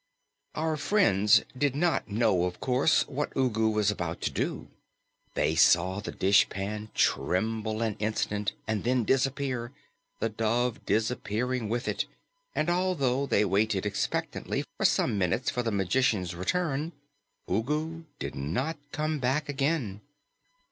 [0.55, 4.67] Our friends did not know, of course, what Ugu was about to do.
[5.35, 9.71] They saw the dishpan tremble an instant and then disappear,
[10.19, 12.05] the dove disappearing with it,
[12.55, 16.93] and although they waited expectantly for some minutes for the magician's return,
[17.47, 20.01] Ugu did not come back again.